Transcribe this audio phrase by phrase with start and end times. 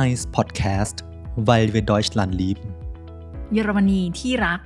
[0.00, 0.96] Mainz Podcast
[1.48, 2.68] weil wir Deutschland lieben
[3.52, 4.60] เยอรมนีที่รัก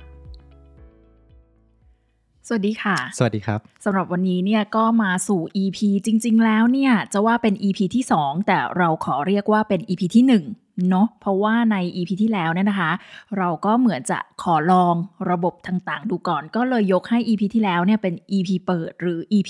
[2.47, 11.75] สวัสดีค่ะ สวัสดีครับสำหรับวันนี้เนี่ยก็มาสู่ EP จริง ๆ แล้วเนี่ย จะว่าเป็น EP ที่ 2 แต่เราขอเรียกว่าเป็น EP ที่ 1 เนาะเพราะว่าใน
[11.95, 12.91] EP ที่แล้วเนี่ยนะคะ
[13.37, 14.95] เราก็เหมือนจะขอลอง
[15.29, 19.49] ระบบต่างๆ ดูก่อน ก็เลยยกให้ EP ที่แล้วเนี่ยเป็น EP เปิดหรือ EP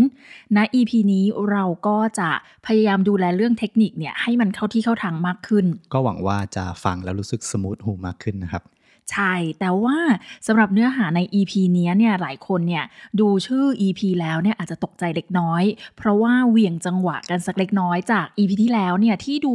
[0.00, 2.30] 0นะ EP นี้เราก็จะ
[2.66, 8.64] พยายามดูแลเรื่องเทคนิคเนี่ยให้มันเข้าที่เข้าทางมากขึ้น ก็หวังว่าจะฟังแล้วรู้สึกสมูทหูมากขึ้นนะครับ
[9.12, 9.98] ใช่ แต่ว่า
[10.46, 12.84] สำหรับเนื้อหาใน EP เนี้ยเนี่ยหลายคนเนี่ย
[13.20, 15.62] ดูชื่อ EP แล้วเนี่ยอาจจะตกใจเล็กน้อย
[15.96, 19.54] เพราะว่าเหวี่ยงจังหวะกันสักเล็กน้อยจาก EP ที่แล้วเนี่ยที่ดู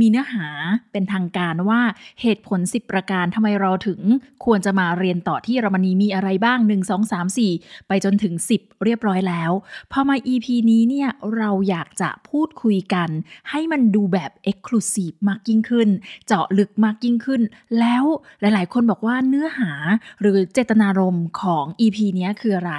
[0.00, 0.48] มีเนื้อหา
[0.92, 1.80] เป็นทางการว่า
[2.20, 4.00] เหตุผล 10 ประการทำไมเราถึง
[4.44, 9.50] ควรจะมาเรียนต่อที่เยอรมนีมีอะไรบ้าง 1 2 3 4 ไปจนถึง 10 เรียบร้อยแล้ว
[9.92, 13.10] พอมา EP นี้เนี่ยเราอยากจะพูดคุยกัน
[13.50, 15.88] ให้มันดูแบบ Exclusive มากยิ่งขึ้น
[16.26, 17.42] เจาะลึกมากยิ่งขึ้น
[17.80, 18.04] แล้ว
[18.40, 19.72] หลายๆ คนบอกว่าเนื้อหา
[20.20, 22.74] หรือเจตนารมณ์ของ EP เนี้ยคืออะไร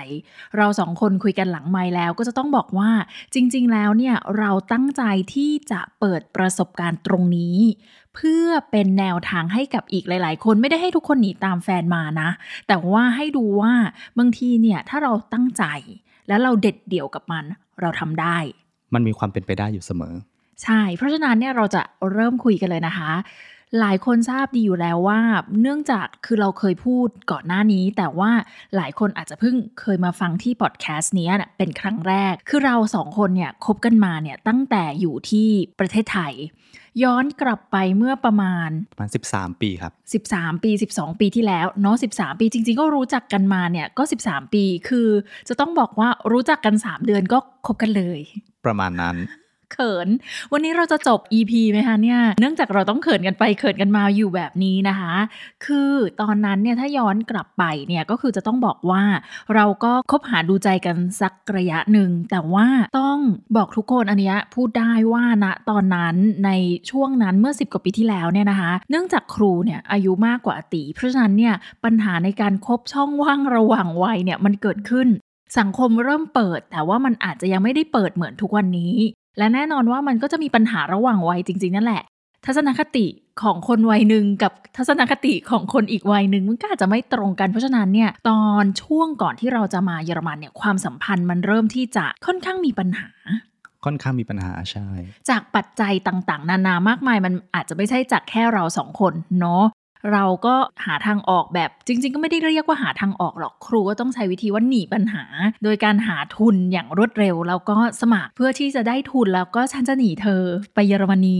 [0.57, 2.91] เราสองคนคุยกันหลังไมค์แล้วก็จะต้องบอกว่า
[3.33, 7.57] จริง ๆ แล้วเนี่ยเราตั้งใจที่จะเปิดประสบการณ์ตรงนี้
[8.15, 12.29] เพื่อเป็นแนวทางให้กับอีกหลาย ๆ คนไม่ได้ให้ทุกคนหนีตามแฟนมานะ
[12.67, 13.73] แต่ว่าให้ดูว่า
[14.19, 15.63] บางทีเนี่ยถ้าเราตั้งใจ
[16.27, 17.43] แล้วเราเด็ดเดี่ยวกับมัน
[17.81, 18.37] เราทำได้
[18.93, 20.13] มันมีความเป็นไปได้อยู่เสมอ
[20.63, 21.81] ใช่ เพราะฉะนั้นเนี่ยเราจะ
[22.13, 23.11] เริ่มคุยกันเลยนะคะ
[23.79, 25.21] หลายคนทราบดีอยู่แล้วว่า
[25.61, 28.31] เนื่องจากคือเราเคยพูดก่อนหน้านี้ แต่ว่า
[28.75, 36.33] หลายคนอาจจะเพิ่งเคยมาฟังที่พอดแคสต์นี้นะเป็นครั้งแรก คือเราสองคนเนี่ยคบกันมาเนี่ยตั้งแต่อยู่ที่ประเทศไทย
[37.03, 45.07] ย้อนกลับไปเมื่อประมาณประมาณ 13 ปีครับ 13 ปี 12 ปีที่แล้วเนาะ13 ปีจริง ๆ ก็รู้จักกันมาเนี่ยก็ 13 ปีคือ
[45.47, 48.19] จะต้องบอกว่ารู้จักกัน 3 เดือนก็คบกันเลย
[48.65, 49.17] ประมาณนั้น
[49.71, 50.07] เขิน
[50.51, 55.13] วันนี้เราจะจบ EP ไหมคะเนี่ย เนื่องจากเราต้องเขินกันไปเขินกันมาอยู่แบบนี้นะคะ
[55.65, 55.91] คือ
[56.21, 59.03] ตอนนั้นเนี่ยถ้าย้อนกลับไปเนี่ยก็คือจะต้องบอกว่า
[59.55, 62.67] เราก็คบหาดูใจกันสักระยะหนึ่ง แต่ว่า
[62.99, 63.17] ต้อง
[63.57, 66.51] บอกทุกคนอันนี้พูดได้ว่าณตอนนั้นใน
[66.89, 71.53] ช่วงนั้นเมื่อ 10 กว่าปีที่แล้วเนี่ยนะคะ เนื่องจากครูเนี่ยอายุมากกว่าอติเพราะฉะนั้นเนี่ย
[71.83, 75.07] ปัญหาในการคบช่องว่างระหว่างวัยเนี่ยมันเกิดขึ้น
[75.59, 78.95] สังคมเริ่มเปิด แต่ว่ามันอาจจะยังไม่ได้เปิดเหมือนทุกวันนี้
[79.37, 82.03] และแน่นอนว่ามันก็จะมีปัญหาระหว่างวัยจริง ๆ นั่นแหละ
[82.45, 83.05] ทัศนคติ
[83.41, 93.09] ของคนวัยหนึ่งกับทัศนคติของคนอีกวัยหนึ่งมันก็อาจจะไม่ตรงกันเพราะฉะนั้นเนี่ยตอนช่วงก่อนที่เราจะมาเยอรมันเนี่ยความสัมพันธ์มันเริ่มที่จะค่อนข้างมีปัญหา
[93.85, 94.87] ค่อนข้างมีปัญหาใช่
[95.29, 99.63] จากปัจจัยต่างๆ นานามากมายมันอาจจะไม่ใช่จากแค่เราสองคนเนาะ
[100.13, 105.23] เราก็หาทางออกแบบจริง ๆ ก็ไม่ได้เรียกว่าหาทางออกหรอกครูก็ต้องใช้วิธีว่าหนีปัญหา
[105.63, 110.43] โดยการหาทุนอย่างรวดเร็ว แล้วก็สมัครเพื่อที่จะได้ทุนแล้วก็ฉันจะหนีเธอ
[110.75, 111.39] ไปเยอรมนี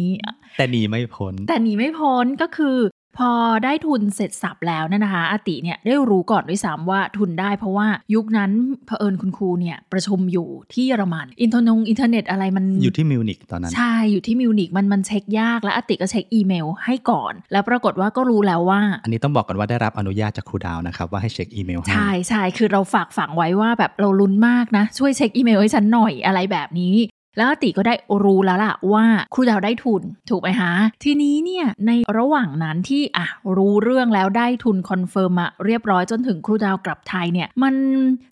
[0.57, 2.78] แต่หนีไม่พ้นแต่หนีไม่พ้นก็คือ
[3.19, 3.31] พอ
[3.63, 8.51] ได้ทุนเสร็จสับแล้วเนี่ยนะคะอาติเนี่ยได้รู้ก่อนด้วยซ้ำว่าทุนได้เพราะว่ายุคนั้น
[8.85, 26.95] เผอิญคุณครูเนี่ยประชุมอยู่ที่เยอรมัน อินเทอร์นงอินเทอร์เน็ตอะไรมันอยู่ที่มิวนิกตอนนั้น ใช่ อยู่ที่มิวนิกมันมันเช็คยากแล้วอาติก็เช็คอีเมลให้ก่อน แล้วปรากฏว่าก็รู้แล้วว่า อันนี้ต้องบอกกันว่าได้รับอนุญาตจากครูดาวนะครับว่าให้เช็คอีเมลให้ใช่ใช่คือเราฝากฝังไว้ว่าแบบเราลุ้นมากนะ ช่วยเช็คอีเมลให้ฉันหน่อยอะไรแบบนี้
[27.37, 27.93] แล้วติก็ได้
[28.23, 30.71] รู้แล้วล่ะว่าครูดาวได้ทุนถูกไหมคะ
[31.03, 33.27] ทีนี้เนี่ยในระหว่างนั้นที่อะ
[33.57, 37.75] รู้เรื่องแล้วได้ทุน confirm มาเรียบร้อยจนถึงครูดาวกลับไทยเนี่ยมัน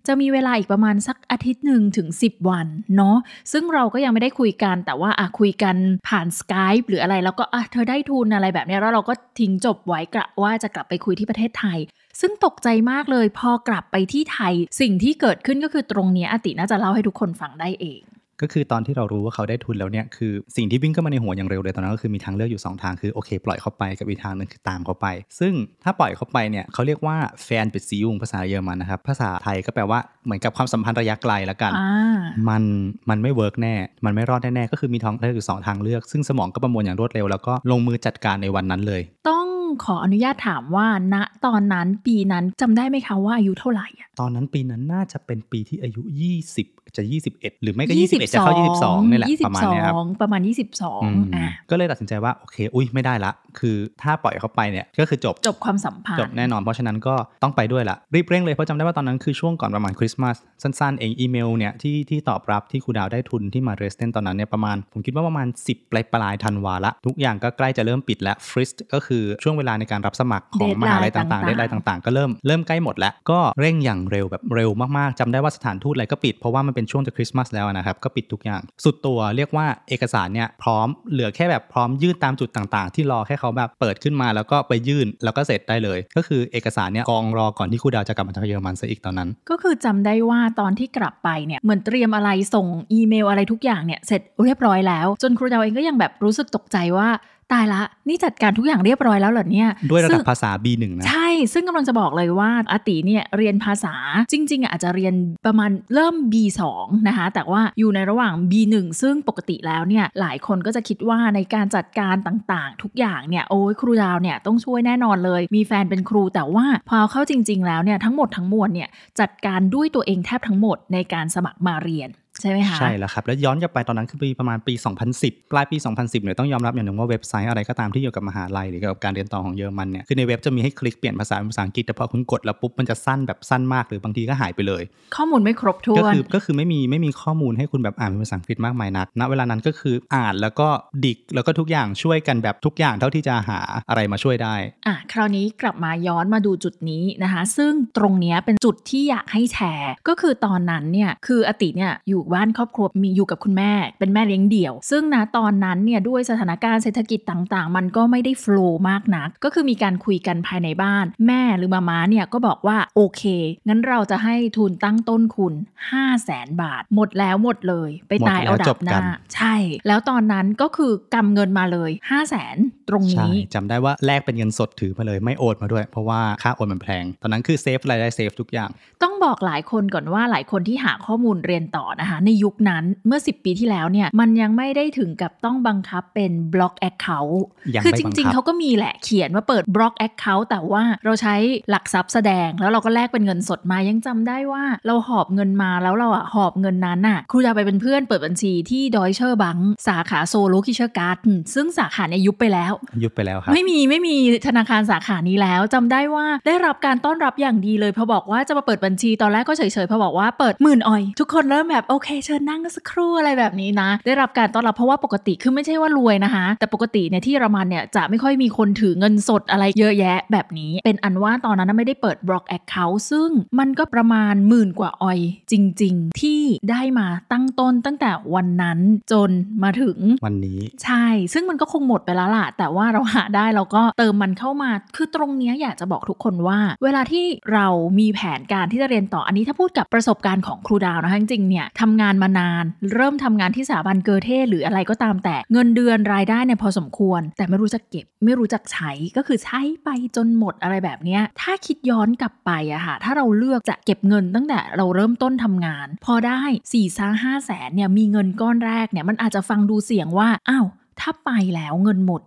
[0.08, 3.18] จะมีเวลาอีกประมาณสักอาทิตย์หนึ่งถึง 10 วันเนาะ
[3.52, 5.76] ซึ่งเราก็ยังไม่ได้คุยกัน แต่ว่าอะคุยกัน
[6.08, 11.80] ผ่าน Skype หรืออะไรแล้วก็อะเธอได้ทุนอะไรแบบนี้แล้วเราก็ทิ้งจบไว้กะว่าจะกลับไปคุยที่ประเทศไทย
[12.22, 18.02] ซึ่งตกใจมากเลยพอกลับไปที่ไทย สิ่งที่เกิดขึ้นก็คือตรงนี้อติน่าจะเล่าให้ทุกคนฟังได้เอง
[18.42, 25.08] ก็คือตอนที่เรารู้ว่าเขาได้ทุนแล้วเนี่ยคือสิ่งที่วิ่งเข้ามาในหัวอย่างเร็วเลยตอนนั้นก็คือมีทางเลือกอยู่ 2 ทางคือโอเค ปล่อยเขาไปกับอีกทางหนึ่งคือตามเขาไป
[25.40, 25.54] ซึ่ง
[25.84, 32.20] ถ้าปล่อยเขาไปเนี่ยเขาเรียกว่า Fernbeziehung ภาษาเยอรมันนะครับภาษาไทยก็แปลว่าเหมือนกับความสัมพันธ์ระยะไกลแล้วกันอ่า
[32.50, 32.64] มัน
[33.10, 33.76] มันไม่ work แน่
[34.06, 39.46] มันไม่รอดแน่ๆก็คือมีทางเลือกอยู่สองทางเลือก ซึ่งสมองก็ประมวลอย่างรวดเร็วแล้วก็ลงมือจัดการในวันนั้นเลย ต้อง
[39.84, 41.16] ขออนุญาตถามว่าณ
[41.46, 46.02] ตอนนั้นปีนั้นจำได้ไหมคะว่าอายุเท่าไหร่อะตอนนั้นปีนั้นน่าจะเป็นปีที่อายุ
[46.50, 47.04] 20 จะ
[47.34, 48.54] 21 หรือไม่ก็ 21 จะเข้า
[48.84, 73.14] 22นี่แหละประมาณเนี้ยครับ22ประมาณอืม22อะก็เลยตัดสินใจว่าโอเค อุ้ยไม่ได้ละ คือถ้าปล่อยเขาไปเนี่ยก็คือจบจบความสัมพันจธ์บแน่นอนเพราะฉะนั้นก็ต้องไปด้วยละรีบเร่งเลยเพราะจำได้ว่าตอนนั้นคือช่วงก่อนประมาณคริสต์มาสสั้นๆเองอีเมลเนี่ยที่ที่ตอบรับที่ครูดาวได้ทุนที่มา Dresden ตอนนั้นเนี่ยประมาณ ผมคิดว่าประมาณ 10 ปลายปลายๆธันวาละทุกอย่างก็ใกล้จะเริ่มปิดแล้ว Frist ก็คือช่วงวงเวลาในการรับสมัครของ Deadline มหาลัยต่างๆต่างๆ deadline ต่างๆ ก็เริ่มเริ่มใกล้หมดแล้ว
[73.32, 97.08] ก็เร่งอย่างเร็วแบบเร็วมากๆจำได้ว่าสถานทูตอะไรก็ปิดเพราะว่ามันเป็นช่วงจะคริสต์มาสแล้วนะครับก็ปิดทุกอย่าง สุดตัวเรียกว่าเอกสารเนี่ยพร้อมเหลือแค่แบบพร้อมยื่นตามจุดต่างๆ ที่รอแค่เขาแบบเปิดขึ้นมาแล้วก็ไปยื่นแล้วก็เสร็จได้เลย ก็คือเอกสารเนี่ยกองรอก่อนที่ครูดาวจะกลับมาจากเยอรมันซะอีกตอนนั้น ก็คือจำได้ว่าตอนที่กลับไปเนี่ยเหมือนเตรียมอะไรส่งอีเมลอะไรทุกอย่างเนี่ยเสร็จเรียบร้อยแล้ว จนครูดาวเองก็ยังแบบรู้สึกตกใจว่า
[97.54, 103.96] ตายละ นี่จัดการทุกอย่างเรียบร้อยแล้วเหรอเนี่ย ด้วยระดัซึ่บงภาษา B1 นะใช่ ซึ่งกำลังจะบอกเลยว่าอาติเนี่ยเรียนภาษา
[104.32, 105.16] จริงๆอะอาจจะเรียน
[105.46, 106.62] ประมาณเริ่ม B2
[107.08, 118.90] นะคะแต่ว่าอยู่ในระหว่าง B1 ซึ่งปกติแล้วเนี่ยหลายคนก็จะคิดว่าในการจัดการต่างๆ ทุกอย่างเนี่ยโอ้ยครูดาวเนี่ยต้องช่วยแน่นอนเลย มีแฟนเป็นครูแต่ว่าพอเข้าจริง ๆ แล้วเนี่ยทั้งหมดทั้งมวลเนี่ย
[119.20, 122.10] จัดการด้วยตัวเองแทบทั้งหมดในการสมัครมาเรียน
[122.42, 124.74] ใช่ไหมคะ ใช่แล้วครับ แล้วย้อนกลับไปตอนนั้นคือปีประมาณปี
[125.14, 134.84] 2010 ปลายปี 2010เนี่ยต้องยอมรับอย่างหนึ่งว่าเว็บไซต์อะไรก็ตามที่เกี่ยวกับมหาลัยหรือเกี่ยวกับการเรียนต่อของเยอรมันเนี่ยคือในเว็บจะมีให้คลิกเปลี่ยนภาษาเป็นภาษาอังกฤษแต่พอคุณกดแล้วปุ๊บมันจะสั้นแบบสั้นมากหรือบางทีก็หายไปเลย
[135.16, 140.68] ข้อมูลไม่ครบถ้ก็วนคือก็คือไม่มีไม่มีข้อมูลให้คุณแบบอ่านเป็นภาษาอังกฤษมากมายนักณเวลานั้นก็คืออ่านแล้วก็
[141.06, 143.60] ดิกแล้วก็ทุกอย่างช่วยกันแบบทุกอย่างเท่าที่จะหา
[143.90, 144.56] อะไรมาช่วยได้
[144.88, 163.24] อะคราวนี้กลับมาย้อนมาดูจุดนี้นะคะ ซึ่งตรงเนี้ยเป็นจุดที่อยากให้แชร์ ก็คือตอนนั้นเนี่ยคืออติเนี่ยอยู่บ้านครอบครัวมีอยู่กับคุณแม่ เป็นแม่เลี้ยงเดี่ยว ซึ่งนะตอนนั้นเนี่ยด้วยสถานการณ์เศรษฐกิจต่างๆ มันก็ไม่ได้โฟล์มากนัก ก็คือมีการคุยกันภายในบ้าน แม่หรือมาม้าเนี่ยก็บอกว่าโอเค
[163.68, 165.54] งั้นเราจะให้ทุนตั้งต้นคุณ
[165.92, 169.04] 5 0 0แสนบาท หมดแล้วหมดเลย ไปตายเอาหมดแล้วดัจบบหกัน้าน
[169.36, 169.56] ใช่
[169.88, 172.58] แล้วตอนนั้นก็คือกำเงินมาเลย 5 0 0แสน
[172.90, 178.70] ตรงใช่นี้จำได้ว่าแลกเป็นเงินสดถือมาเลยไม่โอนมาด้วย เพราะว่าค่าโอนมันแพง ตอนนั้นคือ save อะไรได้ save ทุกอย่าง
[179.04, 191.36] ต้องบอกหลายคนก่อนว่าหลายคนที่หาข้อมูลเรียนต่อนะคะในยุคนั้นเมื่อ 10 ปีที่แล้วเนี่ยมันยังไม่ได้ถึงกับต้องบังคับเป็น block account ยังคือไม่จบังริงคัๆบเขาก็มีแหละเขียนว่าเปิด block account แต่ว่าเราใช้
[191.70, 199.58] หลักทรัพย์แสดง แล้วเราก็แลกเป็นเงินสดมายังจำได้ว่าเราหอบเงินมาแล้วเราอะหอบเงินนั้นน่ะครูจะไปเป็นเพื่อนเปิดบัญชีที่ Deutsche Bank
[199.88, 201.18] สาขา Zoologischer Garten
[201.54, 202.74] ซึ่งสาขาเนี่ยยุบไปแล้ว
[203.04, 204.16] ยุบไปแล้วครับไม่มีไม่มี
[204.48, 223.30] ธนาคารสาขานี้แล้วจำได้ว่าได้รับการต้อนรับอย่างดีเลยพอบอกว่าจะมาเปิดบัญชีตอนแรกก็เฉยๆพอบอกว่าเปิดหมื่นออย ทุกคนเริ่มแบบโอเคเชิญนั่งกันสักครู่อะไรแบบนี้นะ ได้รับการต้อนรับเพราะว่าปกติคือไม่ใช่ว่ารวยนะคะ แต่ปกติเนี่ยที่เยอรมันเนี่ยจะไม่ค่อยมีคนถือเงินสดอะไรเยอะแยะแบบนี้ เป็นอันว่าตอนนั้นนะไม่ได้เปิด block account ซึ่ง
[223.60, 225.20] มันก็ประมาณหมื่นกว่าออย
[225.52, 226.42] จริง ๆ ที่
[226.72, 228.80] ได้มาตั้งต้นตั้งแต่วันนั้น
[229.12, 229.30] จน
[229.64, 237.68] มาถึงวันนี้ ใช่ ซึ่งมันก็คงหมดไปแล้วล่ะ แต่ว่าเราหาได้เราก็เติมมันเข้ามา คือตรงเนี้ยอยากจะบอกทุกคนว่า เวลาที่เรา
[238.00, 260.66] มีแผนการที่จะเรียนต่ออันนี้ถ้าพูดกับประสบการณ์ของครูดาวนะคะจริงๆเนี่ยทำงานมานาน เริ่มทำงานที่สถาบันเกอเทหรืออะไรก็ตามแต่เงินเดือนรายได้เนี่ยพอสมควร แต่ไม่รู้จักเก็บ ไม่รู้จักใช้ก็คือใช้ไปจนหมดอะไรแบบเนี้ยถ้าคิดย้อนกลับไปอะค่ะถ้าเราเลือกจะเก็บเงินตั้งแต่เราเริ่มต้นทำงาน พอได้4ี่ซ่าห้าแสนเนี่ยมีเงินก้อนแรกเนี่ยมันอาจจะฟังดูเสียงว่าอ้าว
[261.00, 262.22] ถ้าไปแล้วเงินหมด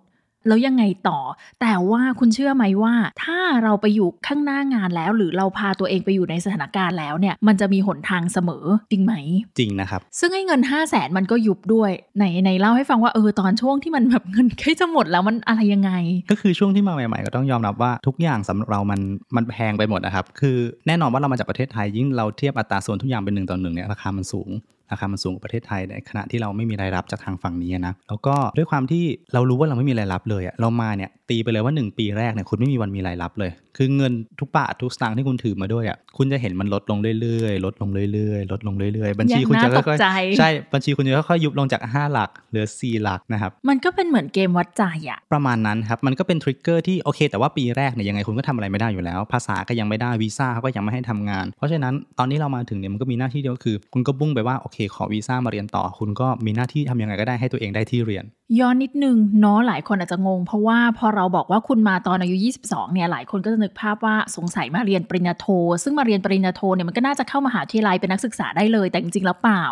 [0.47, 1.19] แล้วยังไงต่อ
[1.61, 2.95] แต่ว่าคุณเชื่อไหมว่า
[3.25, 9.15] ถ้าเราไปอยู่ข้างหน้างานแล้ว หรือเราพาตัวเองไปอยู่ในสถานการณ์แล้วเนี่ย มันจะมีหนทางเสมอจริงไหม
[9.59, 15.93] จริงนะครับ ซึ่งไอ้เงิน 5 0 0แสนมันก็ยุบด้วยไหนไหนเล่าให้ฟังว่าเออตอนช่วงที่มันแบบเงินใกล้จะหมดแล้วมันอะไรยังไง
[16.31, 19.01] ก็คือช่วงที่มาใหม่ๆ ก็ต้องยอมรับว่าทุกอย่างสำหรับเรามัน
[19.37, 20.57] มันแพงไปหมดนะครับคือ
[20.87, 24.51] แน่นอนว่าเรามาจากประเทศไทยยิ่งเราเทียบอัตราส่วนทุกอย่างเป็นหนึ่งต่อหนึ่งเนี่ยราคามันสูง
[24.91, 53.77] ราคามันสูงกว่าประเทศไทยในขณะที่เราไม่มีรายรับจากทางฝั่งนี้นะแล้วก็ด้วยความที่เรารู้ว่าเราไม่มีรายรับเลยอะเรามาเนี่ย ตีไปเลยว่า 1 ปีแรกเนี่ยคุณไม่มีวันมีรายรับเลย คือเงินทุกบาททุกสตางค์ที่คุณถือมาด้วยอะคุณจะเห็นมันลดลงเรื่อยๆ ลดลงเรื่อยๆ ลดลงเรื่อยๆ บัญชีคุณจะยังน่าค่อยตกใจๆใช่บัญชีคุณจะค่อยๆยุบลงจาก 5 หลักเหลือ 4 หลักนะครับมันก็เป็นเหมือนเกมวัดใจอะประมาณนั้นครับมันก็เป็นทริกเกอร์ที่โอเค แต่ว่าปีแรกเนี่ยยังไงคุณก็ทำอะไรไม่ได้อยู่แล้ว ภาษาก็ยังไม่ได้วีซ่าเขาก็ยังไม่ให้ทำงาน เพราะฉะนั้นตอนนี้เรามาถึงเนี่ยมันก็มีหน้าที่เดียวคือ
[53.93, 58.25] คุณก็บุ้งไปว่าโอเคขอวีซ่ามาเรียนต่อ คุณก็มีหน้าที่ทำยังไงก็ได้ให้ตัวเองได้ที่เรียน
[58.59, 62.37] ย้อนนิดนึงเนาะหลายคนอาจจะงง เพราะว่าพอเราบอกว่าคุณมาตอนอายุ
[62.67, 65.47] 22 เนี่ยหลายคนก็จะนึกภาพว่าสงสัยมาเรียนปริญญาโท
[65.83, 69.65] ซึ่งมาเรียนปริญญาโทเนี่ยมันก็น่าจะเข้ามหาวิทยาลัยเป็นนักศึกษาได้เลย แต่จริงๆแล้วเปล่า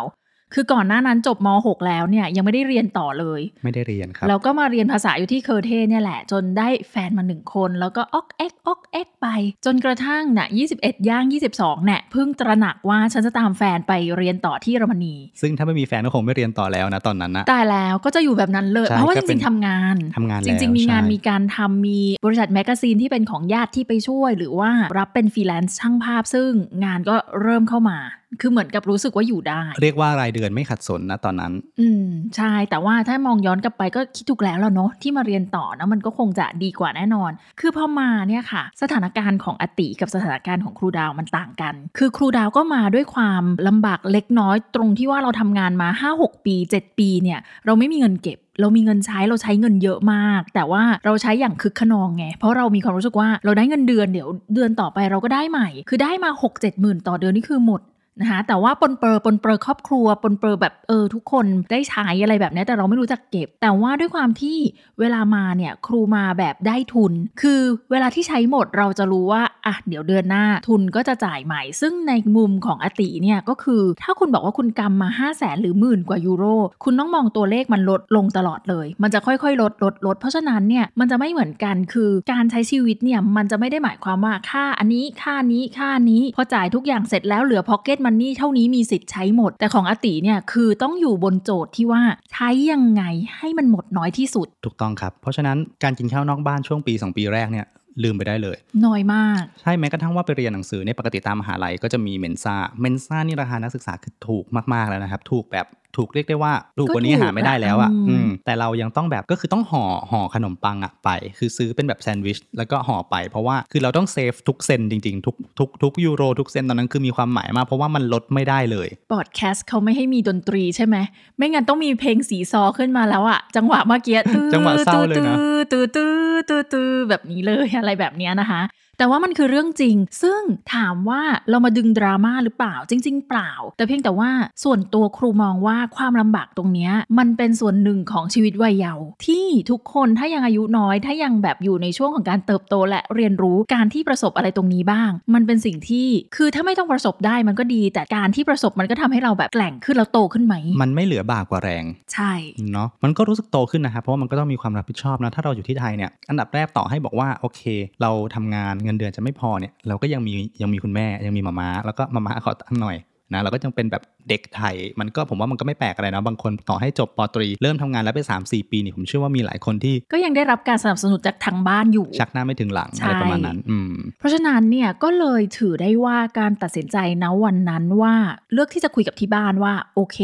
[0.53, 9.27] คือก่อนหน้านั้นจบม .6 แล้วเนี่ยยังไม่ได้เรียนต่อเลย ไม่ได้เรียนครับแล้วก็มาเรียนภาษาอยู่ที่เคอร์เทเนี่ยแหละ จนได้แฟนมาหนึ่งคน แล้วก็ออกเอ็กออกเอ็กไป
[9.65, 11.23] จนกระทั่งน่ะ21 ย่าง
[11.55, 26.49] 22เนี่ยเพิ่งตระหนักว่าฉันจะตามแฟนไปเรียนต่อที่เยอรมนี ซึ่งถ้าไม่มีแฟนก็คงไม่เรียนต่อแล้วนะตอนนั้นนะตายแล้วก็จะอยู่แบบนั้นเลยใช่เพราะว่าก็จเป็รินงๆทำงานทำงานจแล้วริง ๆ มีงานใช่มีการทำมีบริษัท magazine ที่เป็นของญาติที่ไปช่วย หรือว่ารับเป็นฟรีแลนซ์ช่างภาพ ซึ่ง
[26.83, 27.97] งานก็เริ่มเข้ามา
[28.41, 56.29] คือเหมือนกับรู้สึกว่าอยู่ได้ เรียกว่ารายเดือนไม่ขัดสนนะตอนนั้น อืมใช่แต่ว่าถ้ามองย้อนกลับไปก็คิดถูกแล้วแล้วเนาะที่มาเรียนต่อนะมันก็คงจะดีกว่าแน่นอน คือพอมาเนี่ยค่ะ สถานการณ์ของอติกับสถานการณ์ของครูดาวมันต่างกัน คือครูดาวก็มาด้วยความลำบากเล็กน้อย ตรงที่ว่าเราทำงานมา 5-6 ปี 7 ปีเนี่ย เราไม่มีเงินเก็บเรามีเงินใช้เราใช้เงินเยอะมาก แต่ว่าเราใช้อย่างคึกคะนองไง เพราะเรามีความรู้สึกว่าเราได้เงินเดือนเดี๋ยวเดือนต่อไปเราก็ได้ใหม่ คือได้มา
[56.43, 57.81] 6 7หมื่นต่อเดือนนี่คือหมด
[58.21, 64.57] นะคะแต่ว่าปรนเปรอปรนเปรอครอบครัวปรนเปรอแบบเออทุกคนได้ใช้อะไรแบบนี้แต่เราไม่รู้จักเก็บ แต่ว่าด้วยความที่
[64.99, 76.45] เวลามาเนี่ยครูมาแบบได้ทุน คือเวลาที่ใช้หมดเราจะรู้ว่าอะเดี๋ยวเดือนหน้าทุนก็จะจ่ายใหม่ ซึ่งในมุมของอติเนี่ยก็คือถ้าคุณบอกว่าคุณกำมา 5 0 0แสนหรือหมื่นกว่ายูโร
[76.83, 93.03] คุณต้องมองตัวเลขมันลดลงตลอดเลย มันจะค่อยๆ ลดลดลดเพราะฉะนั้นเนี่ยมันจะไม่เหมือนกันคือการใช้ชีวิตเนี่ยมันจะไม่ได้หมายความว่าค่าอันนี้ค่านี้ค่านี้พอจ่ายทุกอย่างเสร็จแล้วเหลือ pocket money เท่านี้มีสิทธิ์ใช้หมด แต่ของอติเนี่ยคือต้องอยู่บนโจทย์ที่ว่าใช้ยังไง
[93.37, 97.65] ให้มันหมดน้อยที่สุด ถูกต้องครับ เพราะฉะนั้นการกินข้าวนอกบ้านช่วงปี 2 ปีแรกเนี่ย
[98.03, 105.65] ลืมไปได้เลย น้อยมาก ใช่แม้กระทั่งว่าไปเรียนหนังสือในยปกติตามมหาลัยก็จะมี Mensa Mensa นี่ราคานักศึกษาคือถูกมากๆแล้วนะครับ ถูกแบบ
[105.97, 120.97] ถูกเรียกได้ว่าถูกกว่านี้ก็ถูกหาไม่ได้แล้วอะอะอืมอืมแต่เรายังต้องแบบก็คือต้องห่อห่อขนมปังอะไป คือซื้อเป็นแบบแซนด์วิชแล้วก็ห่อไป เพราะว่าคือเราต้อง save ทุกเซนต์จริงๆ ทุกทุกทุกยูโรทุกเซนต์ตอนนั้นคือมีความหมายมาก เพราะว่ามันลดไม่ได้เลยบอดแคสต์เขาไม่ให้มีดนตรีใช่ไหม
[121.37, 125.35] ไม่งั้นต้องมีเพลงสีซอขึ้นมาแล้วอะจังหวะเมื่อกี้ตื้อจังหวะเศร้าเลยนะ
[125.71, 126.15] ตื้อตื้อ
[126.49, 128.61] ตื้อตื้อแบบนี้เลยอะไรแบบเนี้ยนะคะ
[128.97, 130.41] แต่ว่ามันคือเรื่องจริง ซึ่ง
[130.73, 134.31] ถามว่าเรามาดึงดราม่าหรือเปล่าจริง ๆ เปล่า แต่เพียงแต่ว่า
[134.63, 152.33] ส่วนตัวครูมองว่าความลำบากตรงเนี้ยมันเป็นส่วนหนึ่งของชีวิตวัยเยาว์ที่ทุกคนถ้ายังอายุน้อย ถ้ายังแบบอยู่ในช่วงของการเติบโตและเรียนรู้การที่ประสบอะไรตรงนี้บ้าง มันเป็นสิ่งที่คือถ้าไม่ต้องประสบได้มันก็ดี แต่การที่ประสบมันก็ทำให้เราแบบแกร่งขึ้นแล้วโตขึ้นไหม มันไม่เหลือบากกว่าแรง ใช่
[152.71, 157.61] เนาะมันก็รู้สึกโตขึ้นนะครับเพราะว่ามันก็ต้องมีความรับผิดชอบนะถ้าเราอยู่ที่ไทยเนี่ยอันดับแรกต่อให้บอกว่าโอเค
[158.01, 162.97] เราทำงานเงินเดือนจะไม่พอเนี่ยเราก็ยังมียังมีคุณแม่ยังมีมาม่าแล้วก็มาม้าขอตังค์หน่อย
[163.33, 178.13] นะเราก็ยังเป็นแบบเด็กไทย มันก็ผมว่ามันก็ไม่แปลกอะไรนะบางคนต่อให้จบปอตรี เริ่มทำงานแล้วไป 3 4 ปีนี่ผมเชื่อว่ามีหลายคนที่ ก็ยังได้รับการสนับสนุนจากทางบ้านอยู่ ชักหน้าไม่ถึงหลังใช่อะไรประมาณนั้นอืมเพราะฉะนั้นเนี่ยก็เลยถือได้ว่าการตัดสินใจนะวันนั้นว่า
[178.53, 180.17] เลือกที่จะคุยกับที่บ้านว่าโอเค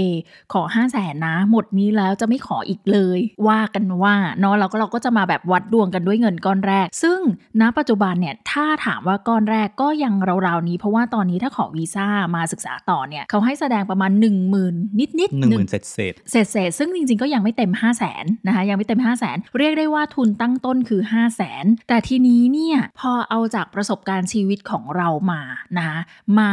[0.53, 7.19] ขอ5 0 0แสนนะ หมดนี้แล้วจะไม่ขออีกเลย ว่ากันว่าเนาะเราก็เราก็จะมาแบบวัดดวงกันด้วยเงินก้อนแรก ซึ่ง
[7.61, 10.13] ณปัจจุบันเนี่ยถ้าถามว่าก้อนแรกก็ยัง
[10.47, 25.41] ราวๆนี้ เพราะว่าตอนนี้ถ้าขอวีซ่ามาศึกษาต่อเนี่ยเขาให้แสดงประมาณ 1 0,000 นิดๆหนึ่งหมื่นเศษเศษเศษเศษๆซึ่งจริงๆก็ยังไม่เต็ม 5 0 0แสนนะคะยังไม่เต็ม 5 0 0แสนเรียกได้ว่าทุนตั้งต้นคือ 5 0 0แสนแต่ทีนี้เนี่ยพอเอาจากประสบการณ์ชีวิตของเรามา
[25.77, 25.99] นะคะ
[26.39, 26.51] มา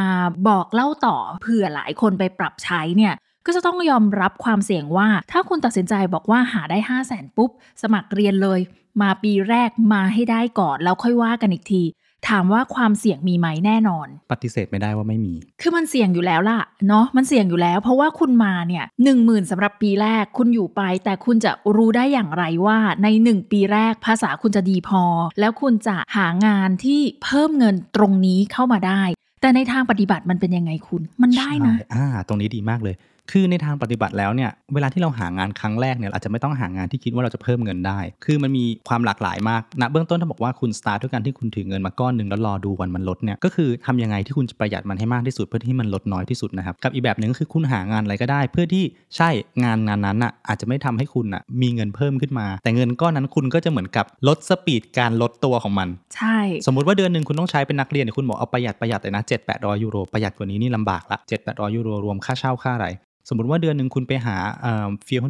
[0.49, 3.15] บอกเล่าต่อเผื่อหลายคนไปปรับใช้เนี่ย
[3.47, 7.51] ก็จะต้องยอมรับความเสี่ยงว่า ถ้าคุณตัดสินใจบอกว่าหาได้ 5 0 0แสนปุ๊บ
[7.83, 8.61] สมัครเรียนเลย
[9.03, 11.83] มาปีแรกมาให้ได้ก่อนแล้วค่อยว่ากันอีกที
[12.29, 25.03] ถามว่าความเสี่ยงมีไหมแน่นอน ปฏิเสธไม่ได้ว่าไม่มี คือมันเสี่ยงอยู่แล้วล่ะเนาะมันเสี่ยงอยู่แล้ว เพราะว่าคุณมาเนี่ยหนึ่งหมื่นสำหรับปีแรกคุณอยู่ไป แต่คุณจะรู้ได้อย่างไรว่าในหนึ่งปีแรกภาษาคุณจะดีพอ
[25.41, 29.03] แล้วคุณจะหางานที่เพิ่มเงินตรงนี้เข้ามาได้
[29.41, 32.95] แต่ในทางปฏิบัติมันเป็นยังไงคุณ มันได้นะใช่อ่า ตรงนี้ดีมากเลย
[33.31, 48.85] คือในทางปฏิบัติแล้วเนี่ยเวลาที่เราหางานครั้งแรกเนี่ยอาจจะไม่ต้องหางานที่คิดว่าเราจะเพิ่มเงินได้ คือมันมีความหลากหลายมากณเบื้องต้นถ้าบอกว่าคุณสตาร์ทด้วยการที่คุณถือเงินมาก้อนหนึ่งแล้วรอดูวันมันลดเนี่ยก็คือทำยังไงที่คุณจะประหยัดมันให้มากที่สุดเพื่อที่มันลดน้อยที่สุดนะครับกับอีกแบบหนึ่งก็คือคุณหางานอะไรก็ได้ เพื่อที่
[49.17, 49.31] ใช่
[49.63, 62.89] งานงานนั้นอะอาจจะไม่ทำให้คุณอะมีเงินเพิ่มขึ้นมา แต่เงินก้อนนั้นคุณก็จะเหมือนกับลดสปีดการลดตัวของมัน ใช่ สมมุติว่าเดือนหนึ่งคุณต้องใช้เป็นนักเรียนคุณบอกเอาประหยัดประหยัดเลยนะ7 8 0 0ยูโรประหยัดกว่านี้นี่ลำบากละ7 8 0 0ยูโรรวมค่าเช่าค่าอะไร
[63.31, 64.89] สมมติว่าเดือนหนึ่งคุณไปหาเอ่อ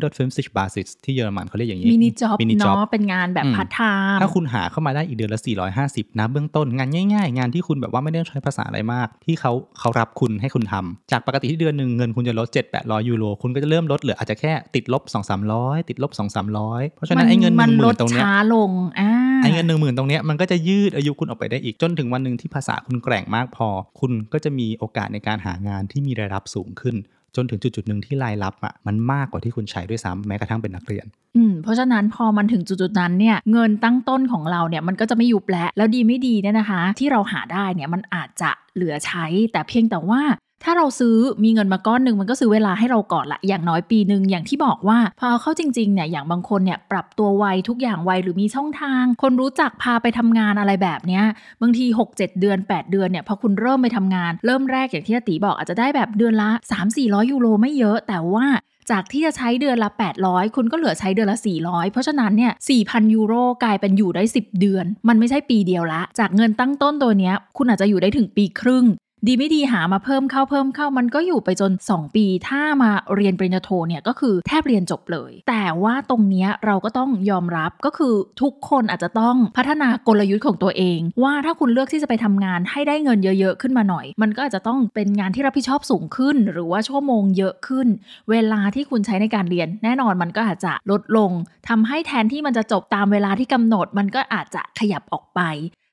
[0.08, 3.80] 450 Basis ที่เยอรมันเขาเรียกอย่างนี้ Minijob Minijob เนาะเป็นงานแบบอืมพาร์ทไท
[4.14, 5.40] ม์ถ้าคุณหาเข้ามาได้อีกเดือนละ
[5.78, 19.10] 450 นะ เบื้องต้นงานง่ายๆ งานที่คุณแบบว่าไม่ได้ใช้ภาษาอะไรมาก ที่เขาเขารับคุณให้คุณทำจากปกติที่เดือนหนึ่งเงินคุณจะลด 7 800 ยูโร คุณก็จะเริ่มลดเหลืออาจจะแค่ติดลบ 2 300 ติดลบ 2 300 เพราะฉะนั้นไอ้เงินหมันึ่งหลมื่ดนตรงเนี้ยช้าลงอ่า
[19.42, 23.68] ไอ้เงินหนึ่งหมื่นตรงเนี้ยมันก็จะยืดอายุคุณออกไปได้อีกจนถึงวันหนึ่งที่ภาษาคุณแกร่งมากพอ
[24.00, 26.96] คุณก็จะมีโอกาสในการหางานที่มีรายรับสูงขึ้น
[27.36, 31.06] จนถึงจุดจุดๆหนึ่งที่รายรับอะมันมากกว่าที่คุณใช้ด้วยซ้ำแม้กระทั่งเป็นนักเรียน
[31.36, 40.20] อืมเพราะฉะนั้นพอมันถึงจุดๆนั้นเนี่ยเงินตั้งต้นของเราเนี่ยมันก็จะไม่ยุบแล้วแล้วดีไม่ดีเนี่ยนะคะ ที่เราหาได้เนี่ยมันอาจจะเหลือใช้แต่เพียงแต่ว่า
[40.64, 51.24] ถ้าเราซื้อมีเงินมาก้อนหนึ่งมันก็ซื้อเวลาให้เราก่อนละอย่างน้อยปีหนึ่งอย่างที่บอกว่า พอเอาเข้าจริงๆเนี่ยอย่างบางคนเนี่ยปรับตัวไวทุกอย่างไวหรือมีช่องทาง คนรู้จักพาไปทำงานอะไรแบบเนี้ย
[51.62, 56.50] บางที 6 7 เดือน 8 เดือนเนี่ยพอคุณเริ่มไปทำงาน เริ่มแรกอย่างที่ติบอกอาจจะได้แบบเดือนละ
[56.90, 58.46] 3-400 ยูโรไม่เยอะ แต่ว่า
[58.90, 59.90] จากที่จะใช้เดือนละ
[60.22, 62.52] 800 คุณก็เหลือใช้เดือนละ 400 เพราะฉะนั้นเนี่ย
[62.82, 68.84] 4,000 ยูโรกลายเป็นอยู่ได้ 10 เดือน มันไม่ใช่ปีเดียวละ จากเงินตั้งต้นตัวเนี้ย คุณอาจจะอยู่ได้ถึงปีครึ่ง
[69.26, 87.86] ดีไม่ดีหามาเพิ่มเข้าเพิ่มเข้ามันก็อยู่ไปจน 2 ปี ถ้ามาเรียนปริญญาโทเนี่ยก็คือแทบเรียนจบเลย แต่ว่าตรงเนี้ยเราก็ต้องยอมรับก็คือทุกคนอาจจะต้องพัฒนากลยุทธ์ของตัวเอง ว่าถ้าคุณเลือกที่จะไปทำงานให้ได้เงินเยอะๆขึ้นมาหน่อย มันก็อาจจะต้องเป็นงานที่รับผิดชอบสูงขึ้น หรือว่าชั่วโมงเยอะขึ้น
[88.30, 91.30] เวลาที่คุณใช้ในการเรียน แน่นอนมันก็อาจจะลดลง
[91.68, 95.42] ทำให้แทนที่มันจะจบตามเวลาที่กำหนด มันก็อาจจะขยับออกไป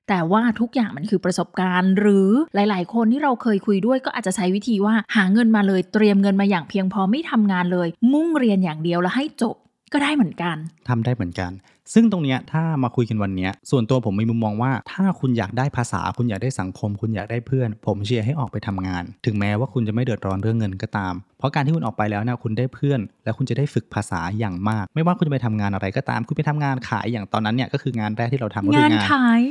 [0.10, 9.56] แต่ว่าทุกอย่างมันคือประสบการณ์ หรือหลาย ๆ คนที่เราเคยคุยด้วยก็อาจจะใช้วิธีว่าหาเงินมาเลยเตรียมเงินมาอย่างเพียงพอไม่ทำงานเลย มุ่งเรียนอย่างเดียวแล้วให้จบ
[9.94, 10.56] ก็ได้เหมือนกัน
[10.90, 11.52] ทำได้เหมือนกัน
[11.94, 29.42] ซึ่งตรงเนี้ยถ้ามาคุยกันวันเนี้ยส่วนตัวผมมีมุมมองว่า ถ้าคุณอยากได้ภาษาคุณอยากได้สังคม คุณอยากได้เพื่อน ผมเชียร์ให้ออกไปทำงาน ถึงแม้ว่าคุณจะไม่เดือดร้อนเรื่องเงินก็ตาม เพราะการที่คุณออกไปแล้วนะคุณได้เพื่อน และคุณจะได้ฝึกภาษาอย่างมาก ไม่ว่าคุณจะไปทำงานอะไรก็ตาม คุณไปทำงานขายอย่างตอนนั้นเนี่ยก็คืองานแรกที่เราทำก็คืงานองานขาย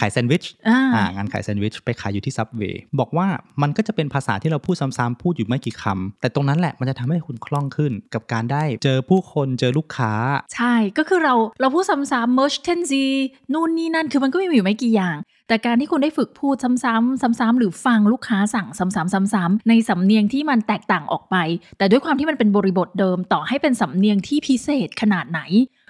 [0.00, 3.26] ขายแซนด์วิชอ่าอ่างานขายแซนด์วิชไปขายอยู่ที่ซับเวย์บอกว่า
[3.62, 10.12] มันก็จะเป็นภาษาที่เราพูดซ้ำๆพูดอยู่ไม่กี่คำแต่ตรงนั้นแหละมันจะทำให้คุณคล่องขึ้น กับการได้เจอผู้คนเจอลูกค้า
[10.54, 13.06] ใช่ก็คือเราเราพูดซ้ำๆ merge tenzi
[13.52, 15.16] นู่นนี่นั่นคือมันก็มีอยู่ไม่กี่อย่าง
[15.48, 21.36] แต่การที่คุณได้ฝึกพูดซ้ำๆ ซ้ำๆ หรือฟังลูกค้าสั่งซ้ำๆ ซ้ำๆ ในสำเนียงที่มันแตกต่างออกไป
[21.78, 25.40] แต่ด้วยความที่มันเป็นบริบทเดิมต่อให้เป็นสำเนียงที่พิเศษขนาดไหน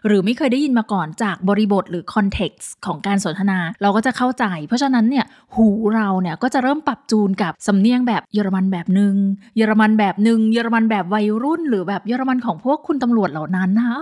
[0.08, 5.24] หรือไม่เคยได้ยินมาก่อนจากบริบทหรือคอนเท็กซ์ของการสนทนา เราก็จะเข้าใจ เพราะฉะนั้นเนี่ย
[5.54, 9.14] หูเราเนี่ยก็จะเริ่มปรับจูนกับสำเนียงแบบเยอรมันแบบหนึ่ง
[9.56, 13.92] เยอรมันแบบหนึ่งเยอรมันแบบวัยรุ่น หรือแบบเยอรมันของพวกคุณตำรวจเหล่านั้นนะ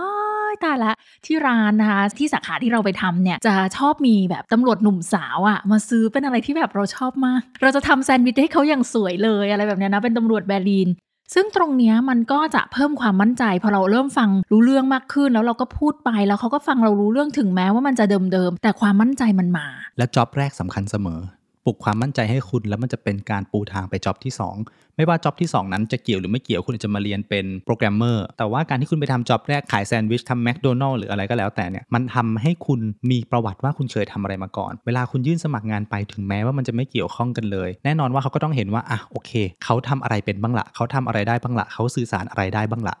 [0.63, 0.93] ตายละ
[1.25, 10.89] ที่ร้านนะคะที่สาขาที่เราไปทำเนี่ยจะชอบมีแบบตำรวจหนุ่มสาวอะมาซื้อเป็นอะไรที่แบบเราชอบมาก เราจะทำแซนด์วิชให้เขาอย่างสวยเลยอะไรแบบนี้นะเป็นตำรวจเบอร์ลิน
[11.33, 19.67] ซึ่งตรงนี้มันก็จะเพิ่มความมั่นใจ พอเราเริ่มฟังรู้เรื่องมากขึ้น แล้วเราก็พูดไปแล้วเขาก็ฟังเรารู้เรื่องถึงแม้ว่ามันจะเดิมๆแต่ความมั่นใจมันมา
[19.97, 21.19] และจ็อบแรกสำคัญเสมอ
[21.67, 24.33] ปลุกความมั่นใจให้คุณแล้วมันจะเป็นการปูทางไปจ็อบที่
[24.63, 39.31] 2 ไม่ว่าจ็อบที่ 2 นั้นจะเกี่ยวหรือไม่เกี่ยวคุณอาจจะมาเรียนเป็นโปรแกรมเมอร์แต่ว่าการที่คุณไปทำจ็อบแรกขายแซนด์วิชทำแมคโดนัลล์หรืออะไรก็แล้วแต่เนี่ยมันทำให้คุณมีประวัติว่าคุณเคยทำอะไรมาก่อน เวลาคุณยื่นสมัครงานไปถึงแม้ว่ามันจะไม่เกี่ยวข้องกันเลย แน่นอนว่าเขาก็ต้องเห็นว่าอะโอเค
[39.63, 42.95] เขาทำอะไรเป็นบ้างละเขาทำอะไรได้บ้างละเขาสื่อสารอะไรได้บ้างละ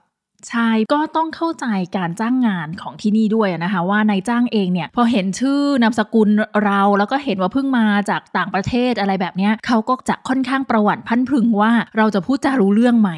[0.49, 1.65] ใช่ก็ต้องเข้าใจ
[1.97, 6.29] การจ้างงานของที่นี่ด้วยนะคะว่านายจ้างเองเนี่ยพอเห็นชื่อนามสกุล
[6.63, 13.11] เราแล้วก็เห็นว่าเพิ่งมาจากต่างประเทศอะไรแบบเนี้ยเขาก็จะค่อนข้างประวัติพันพึงว่าเราจะพูดจารู้เรื่องไหม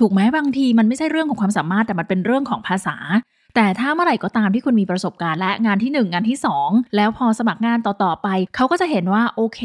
[0.00, 2.96] ถูกไหมบางทีมันไม่ใช่เรื่องของความสามารถแต่มันเป็นเรื่องของภาษา
[3.56, 9.60] แต่ถ้าเมื่อไหร่ก็ตามที่คุณมีประสบการณ์และงานที่ 1 งานที่ 2 แล้วพอสมัครงานต่อๆไป เขาก็จะเห็นว่าโอเค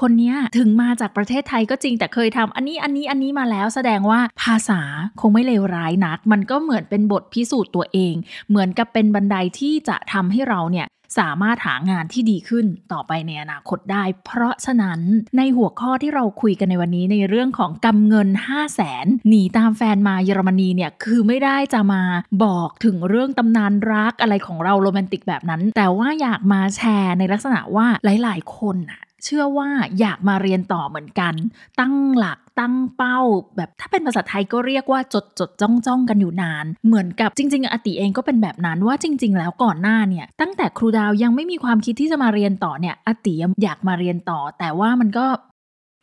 [0.00, 4.80] คนนี้ถึงมาจากประเทศไทยก็จริง แต่เคยทำอันนี้อันนี้อันนี้มาแล้ว แสดงว่าภาษา
[5.20, 8.14] คงไม่เลวร้ายนัก มันก็เหมือนเป็นบทพิสูจน์ตัวเอง
[8.48, 10.86] เหมือนกับเป็นบันไดที่จะทำให้เราเนี่ย
[11.18, 15.00] สามารถหางานที่ดีขึ้นต่อไปในอนาคตได้ เพราะฉะนั้น
[15.36, 22.02] ในหัวข้อที่เราคุยกันในวันนี้ในเรื่องของกำเงิน 5 0 0แสนหนีตามแฟนมาเยอรมนีเนี่ยคือไม่ได้จะมา
[22.44, 29.68] บอกถึงเรื่องตำนานรักอะไรของเราโรแมนติกแบบนั้น แต่ว่าอยากมาแชร์ในลักษณะว่าหลาย ๆ คนอะ เชื่อว่า
[30.00, 31.34] อยากมาเรียนต่อเหมือนกัน
[31.80, 33.18] ตั้งหลักตั้งเป้า
[33.56, 45.26] แบบถ้าเป็นภาษาไทยก็เรียกว่าจดจดจ้องจ้องกันอยู่นาน เหมือนกับจริง ๆ อติเองก็เป็นแบบนั้นว่าจริง ๆ แล้วก่อนหน้าเนี่ย ตั้งแต่ครูดาวยังไม่มีความคิดที่จะมาเรียนต่อเนี่ย อติอยากมาเรียนต่อ แต่ว่ามันก็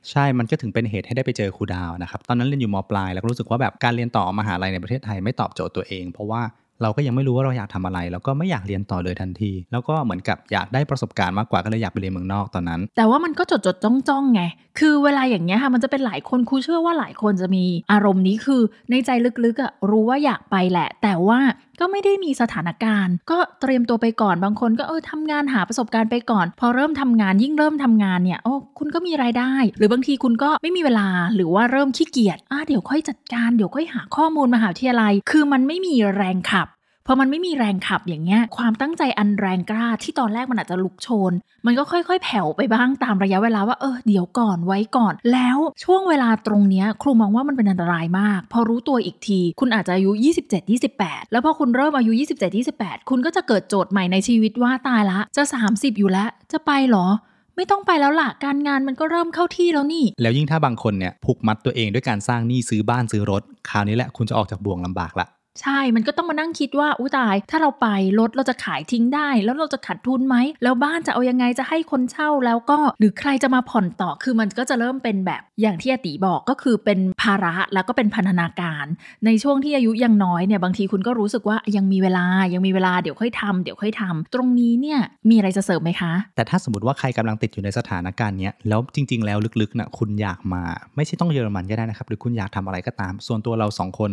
[0.10, 6.42] ใช่ มันก็ถึงเป็นเหตุให้ได้ไปเจอครูดาวนะครับ ตอนนั้นเรียนอยู่มปลาย แล้วก็รู้สึกว่าแบบการเรียนต่อมหาลัยในประเทศไทยไม่ตอบโจทย์ตัวเอง เพราะว่า
[6.82, 14.42] เราก็ยังไม่รู้ว่าเราอยากทำอะไรแล้วก็ไม่อยากเรียนต่อเลยทันที แล้วก็เหมือนกับอยากได้ประสบการณ์มากกว่าก็เลยอยากไปเรียนเมืองนอกตอนนั้น แต่ว่ามันก็จดจดจ้องจ้องไง
[14.80, 19.10] คือเวลาอย่างเงี้ยค่ะมันจะเป็นหลายคนครูเชื่อว่าหลายคนจะมีอารมณ์นี้คือในใจ
[19.46, 21.40] ลึกๆอะรู้ว่าอยากไปแหละ แต่ว่า
[21.80, 36.68] ก็ไม่ได้มีสถานการณ์ ก็เตรียมตัวไปก่อนบางคนก็เออทำงานหาประสบการณ์ไปก่อน พอเริ่มทำงานยิ่งเริ่มทำงานเนี่ยโอ้คุณก็มีรายได้ หรือบางทีคุณก็ไม่มีเวลาหรือว่าเริ่มขี้เกียจอะเดี๋ยวค่อยจัดการเดี๋ยวค่อยหาข้อมูลมหาวิทยาลัย คือมันไม่มีแรงขับ
[37.12, 41.32] พอมันไม่มีแรงขับอย่างเงี้ย ความตั้งใจอันแรงกล้าที่ตอนแรกมันอาจจะลุกโชน
[41.66, 50.12] มันก็ค่อยๆ แผ่วไปบ้างตามระยะเวลาว่าเออเดี๋ยวก่อนไว้ก่อน แล้วช่วงเวลาตรงเนี้ยครูมองว่ามันเป็นอันตรายมาก พอรู้ตัวอีกที คุณอาจจะอายุ
[50.48, 57.08] 27 28 แล้วพอคุณเริ่มอายุ 27 28 คุณก็จะเกิดโจทย์ใหม่ในชีวิตว่าตายละจะ 30 อยู่แล้ว จะไปเหรอ
[57.56, 65.28] ไม่ต้องไปแล้วล่ะ การงานมันก็เริ่มเข้าที่แล้วนี่ แล้วยิ่งถ้าบางคนเนี่ยผูกมัดตัวเองด้วยการสร้างหนี้ซื้อบ้านซื้อรถ คราวนี้แหละคุณจะออกจากบ่วงลำบากละ
[65.62, 67.88] ใช่ มันก็ต้องมานั่งคิดว่าอุ้ตาย ถ้าเราไป
[68.20, 78.86] รถเราจะขายทิ้งได้ แล้วเราจะขาดทุนไหม แล้วบ้านจะเอายังไงจะให้คนเช่าแล้วก็ หรือใครจะมาผ่อนต่อ คือมันก็จะเริ่มเป็นแบบอย่างที่อติบอกก็คือเป็นภาระแล้วก็เป็นพันธนาการ
[79.26, 90.62] ในช่วงที่อายุยังน้อยเนี่ยบางทีคุณก็รู้สึกว่ายังมีเวลายังมีเวลาเดี๋ยวค่อยทำเดี๋ยวค่อยทำตรงนี้เนี่ยมีอะไรจะเสริมไหมคะ แต่ถ้าสมมติว่าใครกำลังติดอยู่ในสถานการณ์เนี้ยแล้วจริง ๆ แล้วลึกๆนะคุณอยากมา
[90.96, 94.12] ไม่ใช่ต้องเยอรมันก็ได้นะครับ หรือคุณอยากทำอะไรก็ตาม ส่วนตัวเราสองคน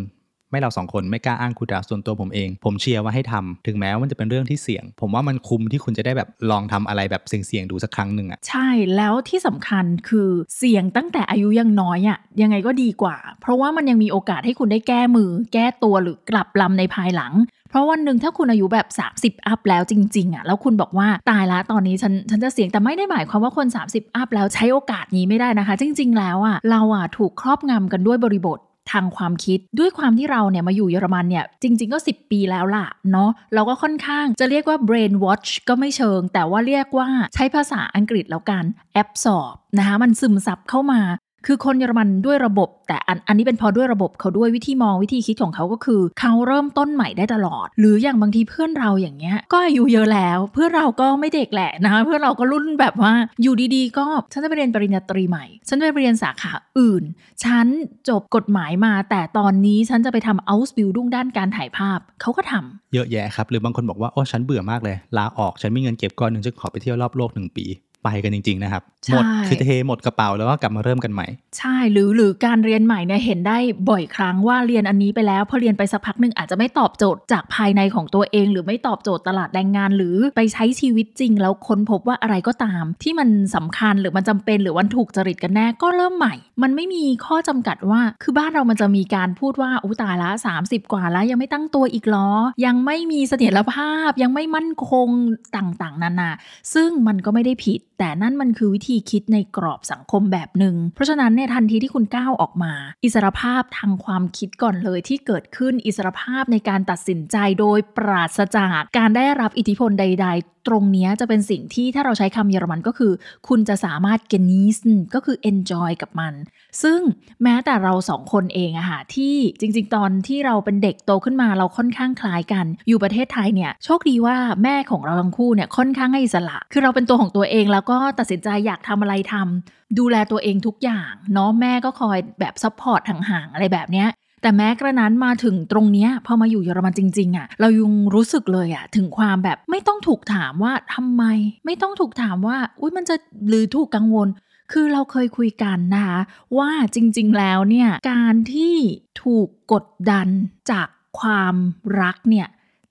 [0.56, 17.32] ไม่เราสองคนไม่กล้าอ้างคุณดาส่วนตัวผมเอง ผมเชียร์ว่าให้ทำถึงแม้ว่ามันจะเป็นเรื่องที่เสี่ยง ผมว่ามันคุ้มที่คุณจะได้แบบลองทำอะไรแบบเสี่ยงๆดูสักครั้งหนึ่งอะใช่แล้วที่สำคัญคือเสี่ยงตั้งแต่อายุยังน้อยอะ่ะยังไงก็ดีกว่า เพราะว่ามันยังมีโอกาสให้คุณได้แก้มือ แก้ตัวหรือกลับลำในภายหลัง
[17.70, 18.86] เพราะวันหนึ่งถ้าคุณอายุแบบ
[19.18, 28.58] 30 อัพแล้วจริง ๆอะ่ะแล้วคุณบอกว่าตายละตอนนี้ฉันฉันจะเสี่ยงแต่ไม่ได้หมายความว่าคน 30 อัพแล้วใช้โอกาสนี้ไม่ได้นะคะ จริง ๆ แล้วอะ่ะเราอะถูกครอบงำกันด้วยบริบท
[28.92, 38.64] ทางความคิด ด้วยความที่เราเนี่ยมาอยู่เยอรมันเนี่ยจริง ๆก็ 10 ปีแล้วล่ะเนาะเราก็ค่อนข้างจะเรียกว่า brain watch ก็ไม่เชิง แต่ว่าเรียกว่าใช้ภาษาอังกฤษแล้วกัน
[39.02, 41.00] absorb นะคะมันซึมซับเข้ามา
[41.46, 57.02] คือคนเยอรมันด้วยระบบ แต่อันอันนี้เป็นเพอด้วยระบบเขาด้วยวิธีมองวิธีคิดของเขาก็คือ เขาเริ่มต้นใหม่ได้ตลอด หรืออย่างบางทีเพื่อนเราอย่างเงี้ย ก็อายุเยอะแล้ว เพื่อนเราก็ไม่เด็กแหละนะคะเพื่อนเราก็รุ่นแบบว่าอยู่ดีๆ ก็ฉันจะไปเรียนปริญญาตรีใหม่ ฉันจะไปเรียนสาขาอื่น
[57.44, 57.66] ฉัน
[58.08, 67.64] จบกฎหมายมา แต่ตอนนี้ฉันจะไปทำ Ausbildung ด้านการถ่ายภาพเขาก็ทำเยอะแยะครับหรือบางคนบอกว่าโอ้ฉันเบื่อมากเลยลาออกฉันมีเงินเก็บก้อนหนึ่งจะขอไปเที่ยวรอบโลกหนึ่งปี
[68.06, 71.26] ไปกันจริง ๆ นะครับใช่หมดคือเทหมดกระเป๋าแล้วก็กลับมาเริ่มกันใหม่
[71.58, 73.58] ใช่หรือหรือการเรียนใหม่เนี่ยเห็นได้
[73.90, 90.30] บ่อยครั้งว่าเรียนอันนี้ไปแล้วพอเรียนไปสักพักหนึ่งอาจจะไม่ตอบโจทย์จากภายในของตัวเอง หรือไม่ตอบโจทย์ตลาดแรงงาน หรือไปใช้ชีวิตจริง แล้วค้นพบว่าอะไรก็ตาม ที่มันสำคัญหรือมันจำเป็นหรือวันถูกจริตกันแน่ก็เริ่มใหม่ มันไม่มีข้อจำกัดว่า คือบ้านเรามันจะมีการพูดว่าอุยตายละ
[90.62, 92.28] 30 กว่าแล้วยังไม่ตั้งตัวอีกเหรอ
[92.66, 95.08] ยังไม่มีเสถียรภาพยังไม่มั่นคง
[95.56, 96.30] ต่างๆนานา
[96.74, 102.72] ซึ่งมันก็ไม่ได้ผิดแต่นั่นมันคือวิธีคิดในกรอบสังคมแบบหนึ่งเพราะฉะนั้นเนี่ยทันทีที่คุณก้าวออกมา
[103.04, 113.12] อิสรภาพทางความคิดก่อนเลยที่เกิดขึ้นอิสรภาพในการตัดสินใจโดยปราศจากการได้รับอิทธิพลใด ๆ ตรงนี้จะเป็นสิ่งที่ถ้าเราใช้คำเยอรมันก็คือ
[113.48, 116.34] คุณจะสามารถ genießen ก็คือ enjoy กับมัน
[116.82, 117.00] ซึ่ง
[117.42, 134.08] แม้แต่เราสองคนเองอะค่ะที่จริง ๆ ตอนที่เราเป็นเด็กโตขึ้นมาเราค่อนข้างคล้ายกัน อยู่ประเทศไทยเนี่ยโชคดีว่าแม่ของเราทั้งคู่เนี่ยค่อนข้างให้อิสระ คือเราเป็นตัวของตัวเองแล้วก็ตัดสินใจอยากทำอะไรทำดูแลตัวเองทุกอย่างเนาะแม่ก็คอยแบบ support ห่างๆอะไรแบบเนี้ย
[134.42, 141.22] แต่แม้กระนั้นมาถึงตรงเนี้ยพอมาอยู่เยอรมันจริงๆอะเรายังรู้สึกเลยอะถึงความแบบไม่ต้องถูกถามว่าทำไม
[141.66, 143.16] ไม่ต้องถูกถามว่าอุ้ยมันจะ
[143.48, 144.28] หรือถูกกังวล
[144.72, 146.18] คือเราเคยคุยกันนะคะ
[146.58, 148.76] ว่าจริง ๆ แล้วเนี่ยการที่
[149.24, 150.28] ถูกกดดัน
[150.70, 150.88] จาก
[151.20, 151.54] ความ
[152.00, 152.46] รักเนี่ย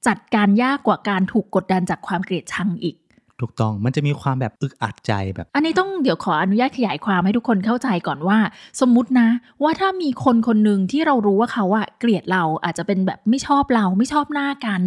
[0.07, 2.95] จัดการยากกว่าการถูกกดดันจากความเกลียดชังอีก
[3.41, 8.39] ถูกต้องมันจะมีความแบบอึกอัดใจแบบ อันนี้ต้องเดี๋ยวขออนุญาตขยายความให้ทุกคนเข้าใจก่อนว่า
[8.81, 9.29] สมมุตินะ
[9.63, 14.81] ว่าถ้ามีคนคนหนึ่งที่เรารู้ว่าเขาอะเกลียดเราอาจจะเป็นแบบไม่ชอบเราไม่ชอบหน้ากัน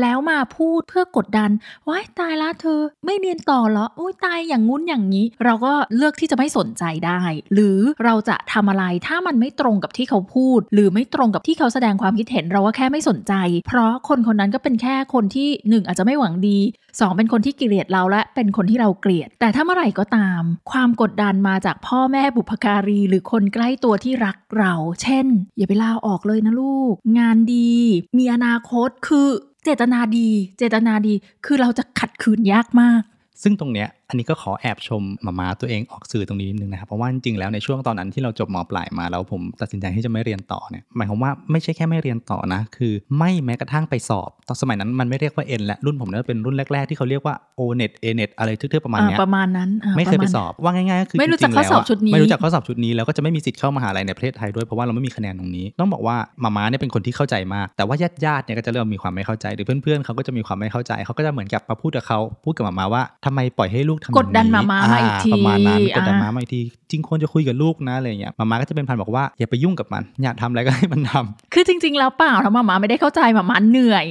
[0.00, 1.50] แล้วมาพูดเพื่อกดดัน
[1.88, 7.20] ว้ายตายละเธอ ไม่เรียนต่อเหรออุ้ยตายอย่างงุ้นอย่างนี้ เราก็เลือกที่จะไม่สนใจได้
[7.54, 13.34] หรือเราจะทำอะไรถ้ามันไม่ตรงกับที่เขาพูด หรือไม่ตรงกับที่เขาแสดงความคิดเห็นเราก็แค่ไม่สนใจ
[13.68, 16.58] เพราะคนคนนั้นก็เป็นแค่คนที่หนึ่งอาจจะไม่หวังดี
[17.00, 25.26] สองเป็นคนที่เกลียดเราและเป็นคนที่เราเกลียด แต่ถ้าเมื่อไหร่ก็ตาม ความกดดันมาจากพ่อแม่บุพการี หรือคนใกล้ตัวที่รักเรา เช่น
[25.56, 27.72] อย่าไปลาออกเลยนะลูก งานดี
[28.18, 29.28] มีอนาคตคือ
[29.64, 30.28] เจตนาดี
[30.58, 31.14] เจตนาดี
[31.46, 33.02] คือเราจะขัดขืนยากมาก
[33.42, 71.98] ซึ่งตรงเนี้ย อันนี้ก็ขอแอบชมมามาตัวเองออกสื่อตรงนี้นิดนึงนะครับเพราะว่าจริงๆแล้วในช่วงตอนนั้นที่เราจบมปลายมาแล้วผมตัดสินใจที่จะไม่เรียนต่อเนี่ยหมายความว่าไม่ใช่แค่ไม่เรียนต่อนะ คือไม่แม้กระทั่งไปสอบ ตอนสมัยนั้นมันไม่เรียกว่า N และรุ่นผมเนี่ยเป็นรุ่นแรกๆที่เขาเรียกว่า O net A net อะไรทึ่ๆประมาณอ่าเนี้ยประมาณนั้นอ่าไม่เคยไประาณสอบว่าง่ายๆก็คือไม่รู้จักจงๆแล้วข้อสอบชุดนี้ไม่รู้จักข้อสอบชุดนี้แล้วก็จะไม่มีสิทธิ์เข้ามหาลัยในประเทศไทยด้วยเพราะว่าเราไม่มีคะแนนตรงนี้ ต้องบอกว่ามาม่าเนี่ยเป็นคนที่เข้าใจมาก แต่ว่าญาติญาติๆเนี่ยก็จะเริ่มมีความไม่เข้าใจหรือเพื่อนๆเขาก็จะมีความไม่เข้าใจเขาก็จะเหมือนกับมาพูดกับเขาพูดกับมาม่าว่าทำไมปล่อยให้ลูกทำอย่างกดดันมาม่ามาอีกทีประมาณนั้นกดดันอ่ามาม่าอีกทีจริงควรจะคุยกับลูกนะอะไรเงี้ยมาม่าก็จะเป็นพันบอกว่าอย่าไปยุ่งกับมัน อยากทำอะไรก็ให้มันทำคือจริง ๆ
[71.98, 74.06] แล้วเปล่าทำมามาไม่ได้เข้าใจมามาเหนื่อย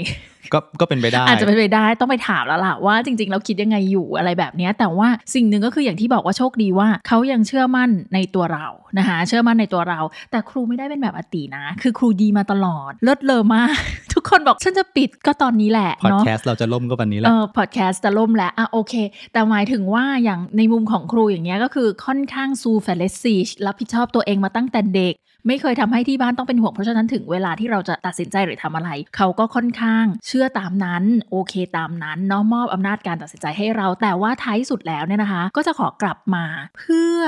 [0.53, 9.99] ก็ก็เป็นไปได้ อาจจะเป็นไปได้ต้องไปถามแล้วล่ะว่าจริงๆเราคิดยังไงอยู่อะไรแบบเนี้ยแต่ว่าสิ่งหนึ่งก็คืออย่างที่บอกว่าโชคดีว่าเขายังเชื่อมั่นในตัวเรานะคะเชื่อมั่นในตัวเรา
[10.31, 13.73] แต่ครูไม่ได้เป็นแบบอาตินะ คือครูดีมาตลอดเลิศเลอมาก
[14.13, 18.93] ทุกคนบอกฉันจะปิดก็ตอนนี้แหละพอดแคสต์เนาะเราจะล่มก็วันนี้แหละเออพอดแคสต์จะล่มแล้วอะโอเค
[19.33, 25.13] แต่หมายถึงว่าอย่างในมุมของครูอย่างเงี้ยก็คือค่อนข้าง zuverlässig รับผิดชอบตัวเองมาตั้งแต่เด็ก
[25.47, 36.45] ไม่เคยทำให้ที่บ้านต้องเป็นห่วงเพราะฉะนั้นถึงเวลาที่เราจะตัดสินใจหรือทำอะไร เขาก็ค่อนข้างเชื่อตามนั้นโอเคตามนั้นเนาะมอบอำนาจการตัดสินใจให้เรา แต่ว่าท้ายสุดแล้วเนี่ยนะคะ ก็จะขอกลับมา
[36.77, 37.19] เพื่อ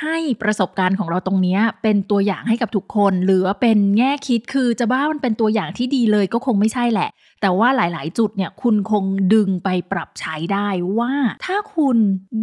[0.00, 9.04] ให้ประสบการณ์ของเราตรงนี้เป็นตัวอย่างให้กับทุกคน หรือว่าเป็นแง่คิดคือจะบ้ามันเป็นตัวอย่างที่ดีเลยก็คงไม่ใช่แหละ แต่ว่าหลาย ๆ จุดเนี่ยคุณคง
[9.34, 11.12] ดึงไปปรับใช้ได้ว่า
[11.44, 11.96] ถ้าคุณ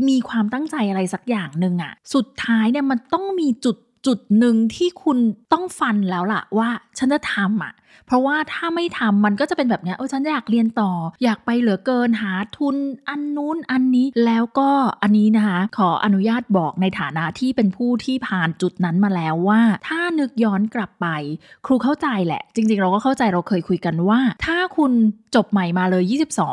[0.07, 3.77] มีความตั้งใจอะไรสักอย่างหนึ่งอะสุดท้ายเนี่ยมันต้องมีจุด
[4.07, 5.17] จุดหนึ่งที่คุณ
[5.53, 7.73] ต้องฟันแล้วล่ะว่า ฉันจะทำอะ
[8.05, 10.91] เพราะว่าถ้าไม่ทำมันก็จะเป็นแบบนี้ยเออฉันอยากเรียนต่อ
[11.23, 12.75] อยากไปเหลือเกินหาทุน
[13.09, 14.69] อันนู้นอันนี้แล้วก็
[15.03, 21.07] อันนี้นะคะขออนุญาตบอกในฐานะที่เป็นผู้ที่ผ่านจุดนั้นมาแล้วว่า ถ้านึกย้อนกลับไป
[21.65, 24.91] ครูเข้าใจแหละ จริง ๆ เราก็เข้าใจเราเคยคุยกันว่า ถ้าคุณ
[25.35, 26.03] จบใหม่มาเลย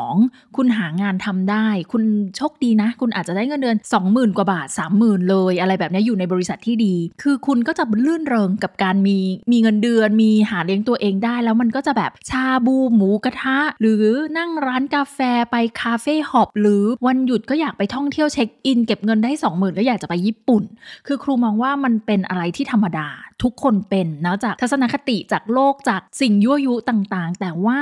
[0.01, 2.03] 22 คุณหางานทำได้ คุณ
[2.37, 3.77] โชคดีนะ คุณอาจจะได้เงินเดือน
[4.07, 4.67] 20,000 กว่าบาท
[4.99, 9.17] 30,000 เลย อะไรแบบนี้อยู่ในบริษัทที่ดี คือคุณก็จะรื่นเริงกับการมี
[9.51, 14.03] มีเงินเดือน มีหาเลี้ยงตัวเองได้แล้วมันก็จะแบบชาบูหมูกระทะ หรือ
[14.37, 15.19] นั่งร้านกาแฟ
[15.51, 20.63] ไปคาเฟ่ hop หรือวันหยุดก็อยากไปท่องเที่ยวเช็คอิน เก็บเงินได้ 20,000 ก็อยากจะไปญี่ปุ่น
[21.07, 23.07] คือครูมองว่ามันเป็นอะไรที่ธรรมดา
[23.43, 27.77] ทุกคนเป็นนะจากทัศนคติจากโลกจากสิ่งยั่วยุต่างๆ แต่ว่า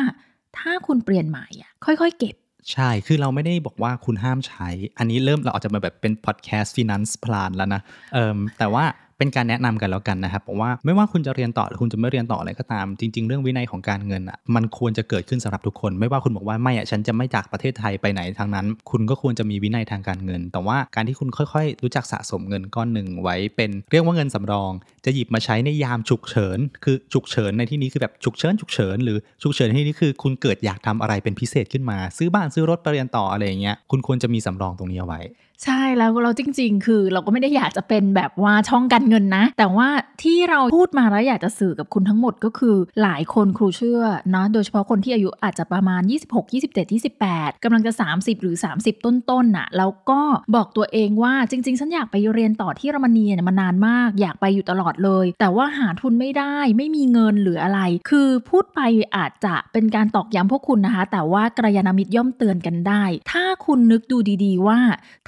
[0.58, 2.36] ถ้าคุณเปลี่ยนใหม่อะค่อยๆ เก็บ
[2.72, 7.82] ใช่ คือเราไม่ได้บอกว่าคุณห้ามใช้ อันนี้เริ่มเราอาจจะมาแบบเป็นพอดแคสต์ Finance Plan แล้วนะ
[8.14, 8.86] เอ่มแต่ว่า
[9.18, 24.72] เป็นการแนะนำกันแล้วกันนะครับบอกว่าไม่ว่าคุณจะเรียนต่อหรือคุณจะไม่เรียนต่ออะไรก็ตามจริง ๆ เรื่องวินัยของการเงินอะมันควรจะเกิดขึ้นสำหรับทุกคน ไม่ว่าคุณบอกว่าไม่อะฉันจะไม่จากประเทศไทยไปไหนทางนั้น คุณก็ควรจะมีวินัยทางการเงิน แต่ว่าการที่คุณค่อยๆ รู้จักสะสมเงินก้อนหนึ่งไว้เป็นเรียกว่าเงินสำรอง
[25.06, 35.22] จะหยิบมาใช้ในยามฉุกเฉิน คือฉุกเฉินในที่นี้คือแบบฉุกเฉินฉุกเฉินหรือฉุกเฉินที่นี้คือคุณเกิดอยากทำอะไรเป็นพิเศษขึ้นมา ซื้อบ้านซื้อรถไปเรียนต่ออะไรอย่างเงี้ยคุณควรจะมีสำรองตรงนี้เอาไว้
[35.64, 39.90] ใช่แล้วเราจริง ๆ คือเราก็ไม่ได้อยากจะเป็นแบบว่าช่องการเงินนะ แต่ว่า
[40.24, 44.02] ที่เราพูดมาแล้วอยากจะสื่อกับคุณทั้งหมดก็คือหลายคนครูเชื่อ
[44.36, 46.92] นะโดยเฉพาะคนที่อายุอาจจะประมาณ 26 27
[47.24, 50.22] 28กำลังจะ 30 หรือ 30 ต้นๆน่ะแล้วก็
[50.56, 58.80] บอกตัวเองว่าจริง ๆ ฉันอยากไปเรียนต่อที่เยอรมนีเนี่ยมานานมากอยากไปอยู่ตลอดเลย แต่ว่าหาทุนไม่ได้ไม่มีเงินหรืออะไร คือพูดไป
[59.16, 64.80] อาจจะเป็นการตอกย้ำพวกคุณนะคะ แต่ว่ากระยาณมิตรย่อมเตือนกันได้ ถ้าคุณนึกดูดีๆว่า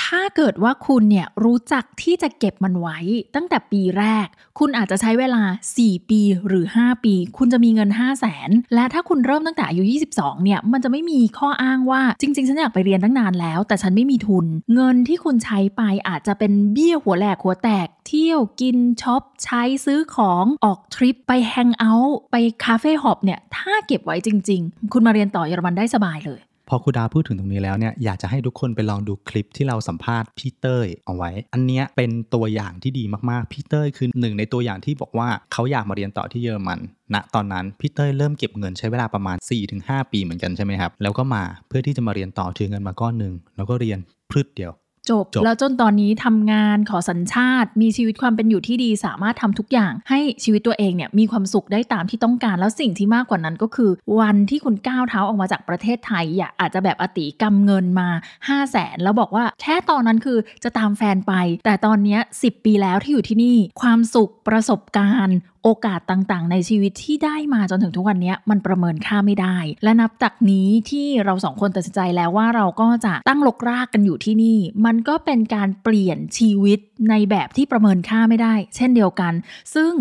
[0.04, 2.98] ถ้าเกิดว่าคุณเนี่ยรู้จักที่จะเก็บมันไว้
[3.36, 4.28] ตั้งแต่ปีแรก
[4.60, 5.44] คุณอาจจะใช้เวลา
[5.76, 17.88] 4 ปีหรือ 5 ปี คุณจะมีเงิน 5 0 0แสนและถ้าคุณเริ่มตั้งแต่อายุ 22 เนี่ย มันจะไม่มีข้ออ้างว่าจริง ๆ ฉันอยากไปเรียนตั้งนานแล้ว แต่ฉันไม่มีทุน เงินที่คุณใช้ไปอาจจะเป็นเบี้ยหัวแหลกหัวแตก
[18.08, 36.80] เที่ยวกินช็อปใช้ซื้อของออกทริปไปแฮงเอาท์ไปคาเฟ่ hop เนี่ยถ้าเก็บไว้จริง ๆ คุณมาเรียนต่อเยอรมันได้สบายเลย พอครูดาวพูดถึงตรงนี้แล้วเนี่ยอยากจะให้ทุกคนไปลองดูคลิปที่เราสัมภาษณ์พี่เต้ยเอาไว้ อันเนี้ยเป็นตัวอย่างที่ดีมากๆพี่เต้ยคือหนึ่งในตัวอย่างที่บอกว่าเขาอยากมาเรียนต่อที่เยอรมัน
[37.14, 39.38] ณตอนนั้นพี่เต้ยเริ่มเก็บเงินใช้เวลาประมาณ
[39.76, 44.00] 4-5 ปีเหมือนกันใช่ไหมครับแล้วก็มาเพื่อที่จะมาเรียนต่อถือเงินมาก้อนหนึ่งแล้วก็เรียน
[44.32, 44.72] พรืดเดียว
[45.10, 61.34] จบจบ แล้วจนตอนนี้ทำงานขอสัญชาติ มีชีวิตความเป็นอยู่ที่ดีสามารถทำทุกอย่าง ให้ชีวิตตัวเองเนี่ยมีความสุขได้ตามที่ต้องการ แล้วสิ่งที่มากกว่านั้นก็คือ วันที่คุณก้าวเท้าออกมาจากประเทศไทยอย่าอาจจะแบบอติกำเงินมา 5 0 0แสนแล้วบอกว่าแค่ตอนนั้นคือจะตามแฟนไป
[61.66, 76.80] แต่ตอนเนี้ย10 ปีแล้วที่อยู่ที่นี่ ความสุขประสบการณ์ โอกาสต่างๆ ในชีวิตที่ได้มาจนถึงทุกวันนี้มันประเมินค่าไม่ได้ และนับจากนี้ที่เราสองคนตัดสินใจแล้วว่าเราก็จะตั้งลกรากกันอยู่ที่นี่ มันก็เป็นการเปลี่ยนชีวิต
[77.10, 79.34] ในแบบที่ประเมินค่าไม่ได้ เช่นเดียวกัน
[79.76, 79.92] ซึ่ง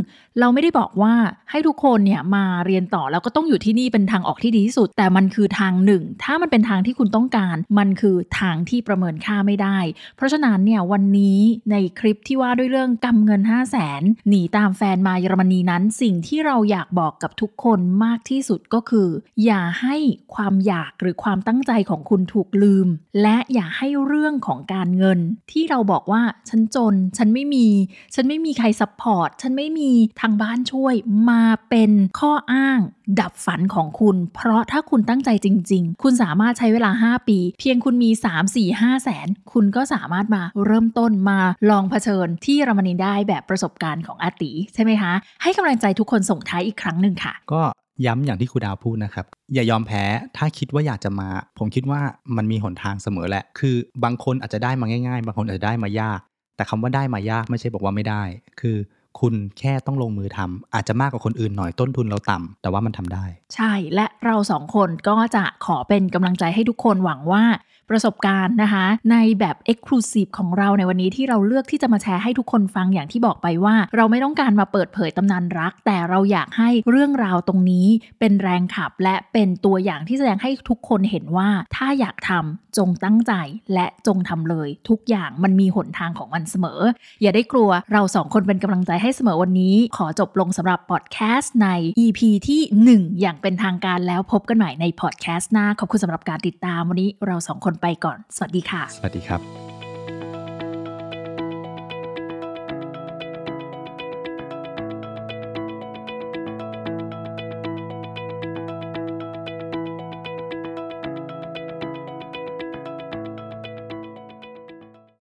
[0.41, 1.15] เราไม่ได้บอกว่า
[1.51, 9.79] ให้ทุกคนเนี่ยมาเรียนต่อแล้วก็ต้องอยู่ที่นี่เป็นทางออกที่ดีที่สุด แต่มันคือทางหนึ่ง ถ้ามันเป็นทางที่คุณต้องการ มันคือทางที่ประเมินค่าไม่ได้
[10.17, 11.39] เพราะฉะนั้นเนี่ยวันนี้
[11.71, 19.09] ในคลิปที่ว่าด้วยเรื่องกำเงิน 5 0 0แสนหนีตามแฟนมาเยอรมนีนั้น สิ่งที่เราอยากบอกกับทุกคนมากที่สุดก็คือ
[19.45, 19.97] อย่าให้
[20.35, 22.89] ความอยากหรือความตั้งใจของคุณถูกลืม
[23.23, 25.19] และอย่าให้เรื่องของการเงิน
[25.53, 26.84] ที่เราบอกว่าฉันจน
[27.19, 27.67] ฉันไม่มี
[28.15, 30.95] ฉันไม่มีใคร support ฉันไม่มีทางบ้านช่วย
[31.31, 32.79] มาเป็นข้ออ้าง
[33.21, 41.39] ดับฝันของคุณ เพราะถ้าคุณตั้งใจจริง ๆ คุณสามารถใช้เวลา 5 ปี เพียงคุณมี 3 4 5 แสน คุณก็สามารถมาเริ่มต้นมา
[41.71, 47.63] ลองเผชิญที่เยอรมนีได้แบบประสบการณ์ของอาติใช่ไหมคะ ให้กำลังใจทุกคนส่งท้ายอีกครั้งหนึ่งค่ะ ก็
[48.07, 50.05] ย้ำอย่างที่ครูดาวพูดนะครับ อย่ายอมแพ้
[50.37, 52.01] ถ้าคิดว่าอยากจะมา ผมคิดว่า
[52.37, 56.21] มันมีหนทางเสมอแหละ คือบางคนอาจจะได้มาง่าย ๆ บางคนอาจจะได้มายาก
[56.57, 58.23] แต่คำว่าได้มายากไม่ใช่บอกว่าไม่ได้
[58.61, 58.77] คือ
[59.21, 67.43] คุณแค่ต้องลงมือทำอาจจะมากกว่าคนอื่นหน่อยต้นทุนเราต่ำแต่ว่ามันทำได้ ใช่และเราสองคนก็จะขอเป็นกำลังใจให้ทุกคนหวังว่า
[67.91, 77.87] ประสบการณ์นะคะ ในแบบ Exclusive ของเราในวันนี้ที่เราเลือกที่จะมาแชร์ให้ทุกคนฟังอย่างที่บอกไปว่า เราไม่ต้องการมาเปิดเผยตำนานรัก แต่เราอยากให้เรื่องราวตรงนี้
[78.21, 83.33] เป็นแรงขับ และเป็นตัวอย่างที่แสดงให้ทุกคนเห็นว่าถ้าอยากทำจงตั้งใจ
[83.75, 86.81] และจงทำเลย ทุกอย่างมันมีหนทางของมันเสมอ
[87.23, 91.69] อย่าได้กลัวเราสองคนเป็นกำลังใจให้เสมอวันนี้ ขอจบลงสำหรับพอดแคสต์ใน
[92.05, 92.61] EP ที่
[93.07, 99.64] 1 อย่างเป็นทางการแล้วพบกันใหม่ในพอดแคสต์หน้าขอบคุณสำหรับการติดตามวันนี้เราสองคนไปก่อน สวัสดีค่ะ สวัสดีครับ